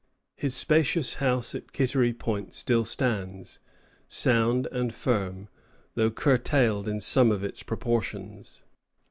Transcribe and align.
His 0.35 0.55
spacious 0.55 1.13
house 1.21 1.53
at 1.53 1.73
Kittery 1.73 2.11
Point 2.11 2.55
still 2.55 2.83
stands, 2.85 3.59
sound 4.07 4.65
and 4.71 4.91
firm, 4.91 5.47
though 5.93 6.09
curtailed 6.09 6.87
in 6.87 6.99
some 6.99 7.31
of 7.31 7.43
its 7.43 7.61
proportions. 7.61 8.63